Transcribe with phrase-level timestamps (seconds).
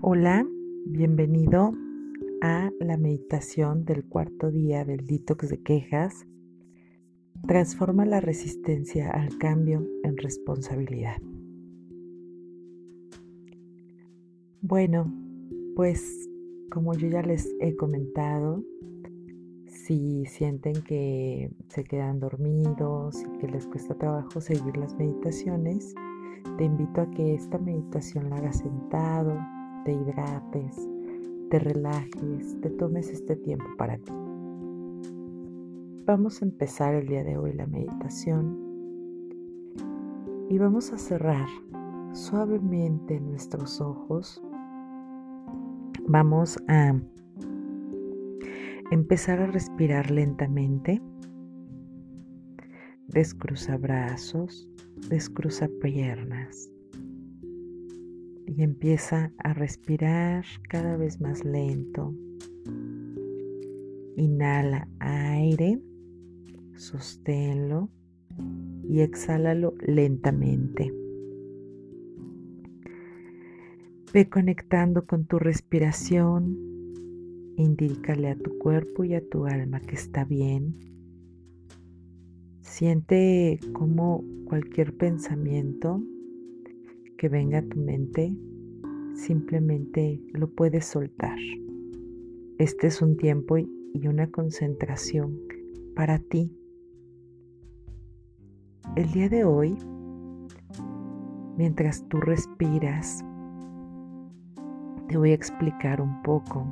[0.00, 0.46] Hola,
[0.86, 1.72] bienvenido
[2.40, 6.24] a la meditación del cuarto día del detox de quejas.
[7.48, 11.20] Transforma la resistencia al cambio en responsabilidad.
[14.60, 15.12] Bueno,
[15.74, 16.30] pues
[16.70, 18.62] como yo ya les he comentado,
[19.66, 25.92] si sienten que se quedan dormidos y que les cuesta trabajo seguir las meditaciones,
[26.56, 29.36] te invito a que esta meditación la hagas sentado,
[29.88, 30.86] te hidrates,
[31.48, 34.12] te relajes, te tomes este tiempo para ti.
[36.04, 38.58] Vamos a empezar el día de hoy la meditación
[40.50, 41.48] y vamos a cerrar
[42.12, 44.42] suavemente nuestros ojos.
[46.06, 46.94] Vamos a
[48.90, 51.00] empezar a respirar lentamente.
[53.06, 54.68] Descruza brazos,
[55.08, 56.70] descruza piernas
[58.48, 62.14] y empieza a respirar cada vez más lento.
[64.16, 65.80] Inhala aire,
[66.74, 67.90] sosténlo
[68.88, 70.92] y exhálalo lentamente.
[74.12, 76.56] Ve conectando con tu respiración,
[77.56, 80.74] indícale a tu cuerpo y a tu alma que está bien.
[82.62, 86.02] Siente como cualquier pensamiento
[87.18, 88.32] que venga a tu mente,
[89.14, 91.36] simplemente lo puedes soltar.
[92.58, 95.36] Este es un tiempo y una concentración
[95.96, 96.56] para ti.
[98.94, 99.76] El día de hoy,
[101.56, 103.24] mientras tú respiras,
[105.08, 106.66] te voy a explicar un poco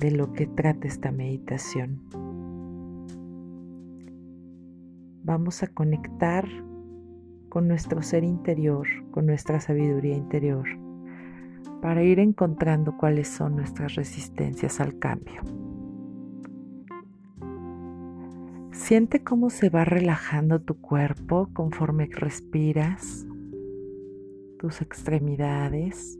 [0.00, 2.00] de lo que trata esta meditación.
[5.24, 6.46] Vamos a conectar
[7.54, 10.66] con nuestro ser interior, con nuestra sabiduría interior,
[11.80, 15.40] para ir encontrando cuáles son nuestras resistencias al cambio.
[18.72, 23.24] Siente cómo se va relajando tu cuerpo conforme respiras,
[24.58, 26.18] tus extremidades,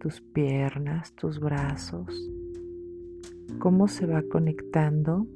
[0.00, 2.08] tus piernas, tus brazos,
[3.58, 5.26] cómo se va conectando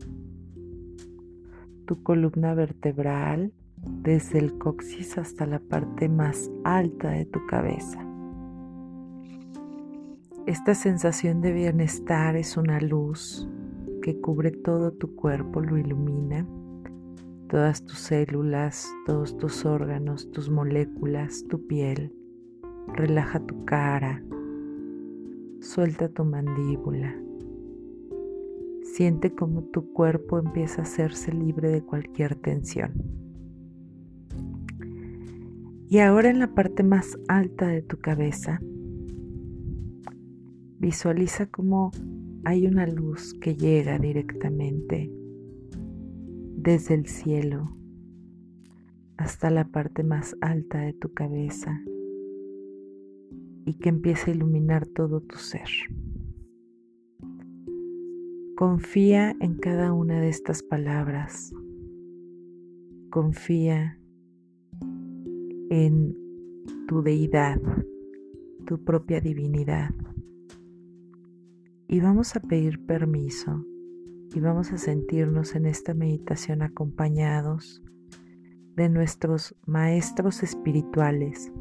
[1.85, 3.53] tu columna vertebral
[4.03, 8.07] desde el coxis hasta la parte más alta de tu cabeza.
[10.47, 13.49] Esta sensación de bienestar es una luz
[14.03, 16.47] que cubre todo tu cuerpo, lo ilumina,
[17.49, 22.13] todas tus células, todos tus órganos, tus moléculas, tu piel.
[22.95, 24.23] Relaja tu cara,
[25.61, 27.15] suelta tu mandíbula.
[28.85, 32.93] Siente como tu cuerpo empieza a hacerse libre de cualquier tensión.
[35.89, 38.61] Y ahora en la parte más alta de tu cabeza,
[40.79, 41.93] visualiza cómo
[42.45, 45.11] hay una luz que llega directamente
[46.57, 47.77] desde el cielo
[49.17, 51.81] hasta la parte más alta de tu cabeza
[53.65, 55.69] y que empieza a iluminar todo tu ser.
[58.57, 61.53] Confía en cada una de estas palabras.
[63.11, 63.99] Confía
[65.71, 66.15] en
[66.87, 67.61] tu deidad,
[68.67, 69.91] tu propia divinidad.
[71.89, 73.65] Y vamos a pedir permiso
[74.35, 77.83] y vamos a sentirnos en esta meditación acompañados
[78.77, 81.53] de nuestros maestros espirituales,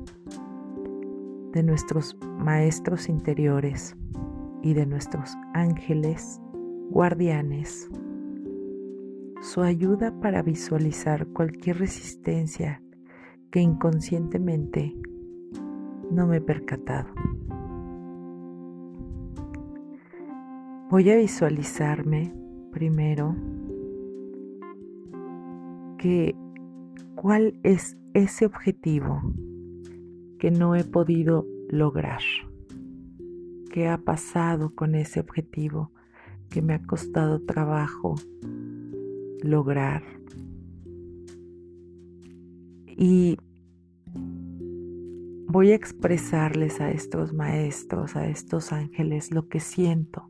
[1.53, 3.95] de nuestros maestros interiores
[4.61, 6.41] y de nuestros ángeles
[6.89, 7.89] guardianes.
[9.41, 12.81] Su ayuda para visualizar cualquier resistencia
[13.55, 14.93] que inconscientemente
[16.11, 17.07] no me he percatado.
[20.89, 22.33] Voy a visualizarme
[22.73, 23.33] primero
[25.97, 26.35] que
[27.16, 29.22] cuál es ese objetivo
[30.37, 32.19] que no he podido lograr.
[33.72, 35.93] ¿Qué ha pasado con ese objetivo
[36.49, 38.16] que me ha costado trabajo
[39.41, 40.03] lograr?
[42.97, 43.37] Y
[45.55, 50.29] voy a expresarles a estos maestros, a estos ángeles, lo que siento.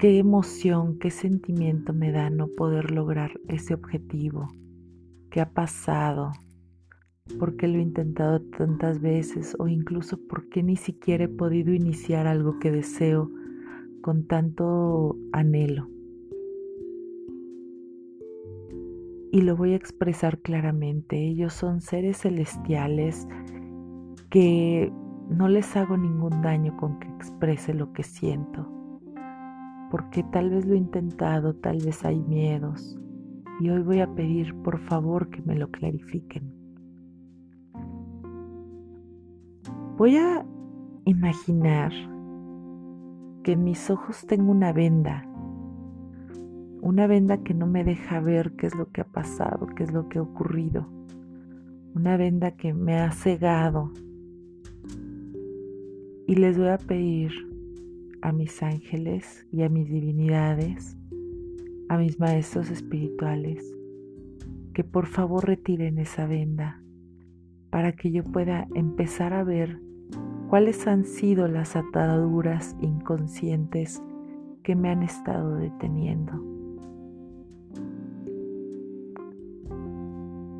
[0.00, 4.48] Qué emoción, qué sentimiento me da no poder lograr ese objetivo.
[5.30, 6.32] ¿Qué ha pasado?
[7.38, 9.54] ¿Por qué lo he intentado tantas veces?
[9.60, 13.30] O incluso por qué ni siquiera he podido iniciar algo que deseo
[14.02, 15.88] con tanto anhelo.
[19.36, 21.18] Y lo voy a expresar claramente.
[21.18, 23.28] Ellos son seres celestiales
[24.30, 24.90] que
[25.28, 28.66] no les hago ningún daño con que exprese lo que siento,
[29.90, 32.98] porque tal vez lo he intentado, tal vez hay miedos,
[33.60, 36.50] y hoy voy a pedir por favor que me lo clarifiquen.
[39.98, 40.46] Voy a
[41.04, 41.92] imaginar
[43.42, 45.28] que en mis ojos tengo una venda,
[46.86, 49.92] una venda que no me deja ver qué es lo que ha pasado, qué es
[49.92, 50.86] lo que ha ocurrido,
[51.96, 53.90] una venda que me ha cegado.
[56.28, 57.32] Y les voy a pedir
[58.22, 60.96] a mis ángeles y a mis divinidades,
[61.88, 63.64] a mis maestros espirituales,
[64.72, 66.80] que por favor retiren esa venda
[67.70, 69.80] para que yo pueda empezar a ver
[70.48, 74.00] cuáles han sido las ataduras inconscientes
[74.62, 76.55] que me han estado deteniendo.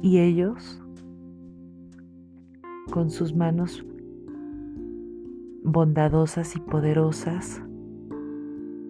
[0.06, 0.80] Y ellos,
[2.92, 3.84] con sus manos
[5.64, 7.60] bondadosas y poderosas,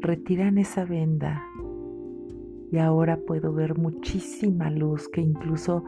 [0.02, 1.42] retiran esa venda.
[2.70, 5.84] Y ahora puedo ver muchísima luz que incluso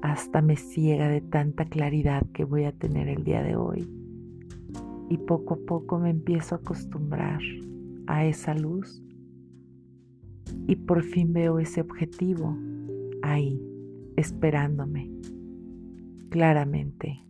[0.00, 3.86] hasta me ciega de tanta claridad que voy a tener el día de hoy.
[5.10, 7.42] Y poco a poco me empiezo a acostumbrar
[8.06, 9.04] a esa luz
[10.66, 12.56] y por fin veo ese objetivo
[13.20, 13.60] ahí,
[14.20, 15.10] esperándome,
[16.30, 17.26] claramente.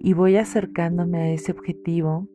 [0.00, 2.28] Y voy acercándome a ese objetivo,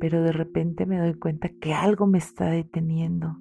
[0.00, 3.36] pero de repente me doy cuenta que algo me está deteniendo.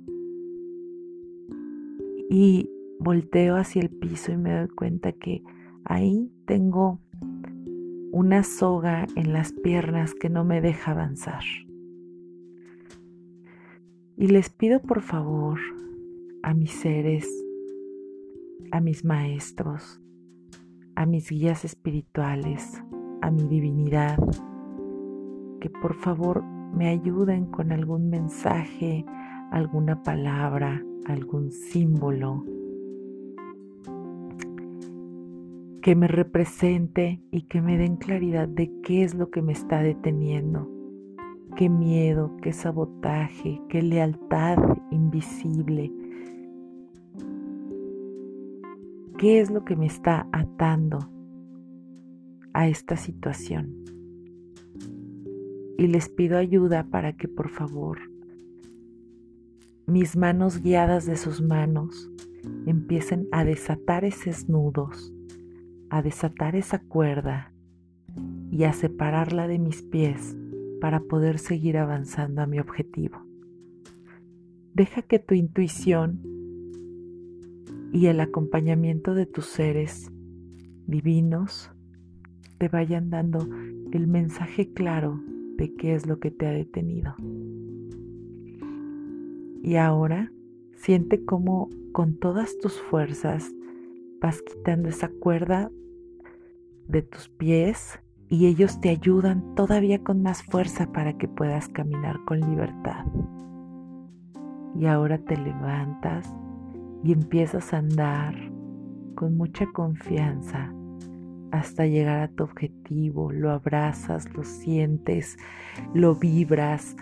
[2.30, 2.70] Y
[3.00, 5.44] volteo hacia el piso y me doy cuenta que
[5.86, 7.00] ahí tengo
[8.12, 11.44] una soga en las piernas que no me deja avanzar.
[14.18, 15.60] Y les pido por favor
[16.42, 17.28] a mis seres,
[18.72, 20.02] a mis maestros,
[20.96, 22.84] a mis guías espirituales,
[23.22, 24.18] a mi divinidad,
[25.60, 29.06] que por favor me ayuden con algún mensaje,
[29.52, 32.44] alguna palabra, algún símbolo.
[35.82, 39.82] Que me represente y que me den claridad de qué es lo que me está
[39.82, 40.70] deteniendo,
[41.56, 44.58] qué miedo, qué sabotaje, qué lealtad
[44.92, 45.94] invisible,
[49.18, 51.00] qué es lo que me está atando
[52.54, 53.84] a esta situación.
[55.78, 58.00] Y les pido ayuda para que por favor
[59.86, 62.12] mis manos guiadas de sus manos
[62.66, 65.14] empiecen a desatar esos nudos
[65.90, 67.54] a desatar esa cuerda
[68.52, 70.36] y a separarla de mis pies
[70.82, 73.26] para poder seguir avanzando a mi objetivo.
[74.74, 76.22] Deja que tu intuición
[77.92, 80.12] y el acompañamiento de tus seres
[80.86, 81.72] divinos
[82.58, 83.48] te vayan dando
[83.92, 85.22] el mensaje claro
[85.58, 87.16] de qué es lo que te ha detenido.
[89.64, 90.32] Y ahora
[90.76, 93.52] siente cómo con todas tus fuerzas
[94.22, 95.72] vas quitando esa cuerda
[96.88, 98.00] de tus pies
[98.30, 103.06] y ellos te ayudan todavía con más fuerza para que puedas caminar con libertad.
[104.80, 106.34] Y ahora te levantas
[107.04, 108.36] y empiezas a andar
[109.16, 110.74] con mucha confianza
[111.52, 113.32] hasta llegar a tu objetivo.
[113.32, 115.38] Lo abrazas, lo sientes,
[115.94, 116.96] lo vibras,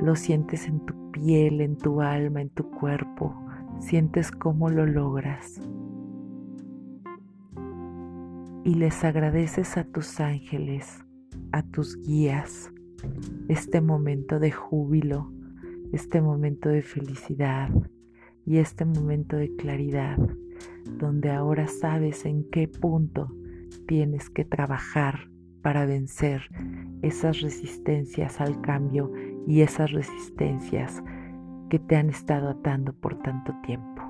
[0.00, 3.34] lo sientes en tu piel, en tu alma, en tu cuerpo.
[3.78, 5.60] Sientes cómo lo logras
[8.64, 11.02] y les agradeces a tus ángeles,
[11.52, 12.70] a tus guías,
[13.48, 15.32] este momento de júbilo,
[15.92, 17.70] este momento de felicidad
[18.50, 20.18] y este momento de claridad,
[20.98, 23.32] donde ahora sabes en qué punto
[23.86, 25.30] tienes que trabajar
[25.62, 26.42] para vencer
[27.00, 29.12] esas resistencias al cambio
[29.46, 31.00] y esas resistencias
[31.68, 34.02] que te han estado atando por tanto tiempo.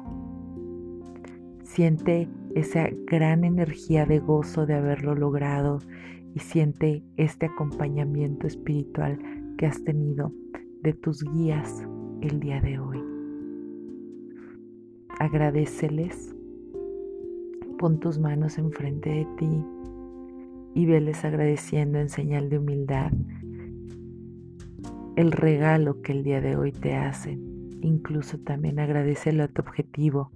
[1.62, 5.80] Siente esa gran energía de gozo de haberlo logrado
[6.34, 9.18] y siente este acompañamiento espiritual
[9.58, 10.32] que has tenido
[10.82, 11.86] de tus guías
[12.22, 13.09] el día de hoy.
[15.20, 16.34] Agradeceles,
[17.78, 19.64] pon tus manos enfrente de ti
[20.74, 23.12] y veles agradeciendo en señal de humildad
[25.16, 27.68] el regalo que el día de hoy te hacen.
[27.82, 30.32] Incluso también agradecele a tu objetivo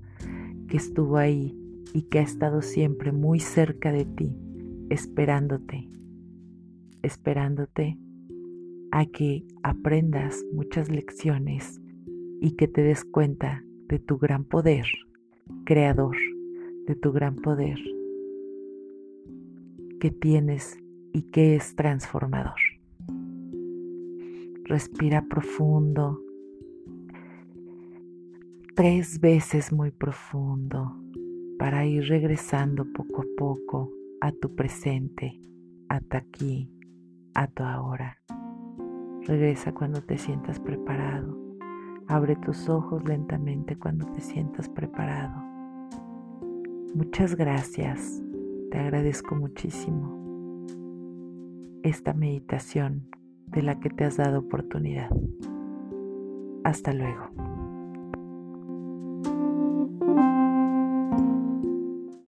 [0.68, 1.58] que estuvo ahí
[1.94, 4.36] y que ha estado siempre muy cerca de ti,
[4.90, 5.88] esperándote,
[7.00, 7.98] esperándote
[8.90, 11.80] a que aprendas muchas lecciones
[12.42, 13.64] y que te des cuenta
[13.94, 14.86] de tu gran poder,
[15.64, 16.16] creador,
[16.88, 17.78] de tu gran poder
[20.00, 20.76] que tienes
[21.12, 22.58] y que es transformador.
[24.64, 26.20] Respira profundo,
[28.74, 31.00] tres veces muy profundo,
[31.56, 35.40] para ir regresando poco a poco a tu presente,
[35.88, 36.68] hasta aquí,
[37.32, 38.18] a tu ahora.
[39.24, 41.43] Regresa cuando te sientas preparado.
[42.06, 45.42] Abre tus ojos lentamente cuando te sientas preparado.
[46.94, 48.22] Muchas gracias.
[48.70, 50.24] Te agradezco muchísimo
[51.82, 53.08] esta meditación
[53.46, 55.10] de la que te has dado oportunidad.
[56.64, 57.43] Hasta luego.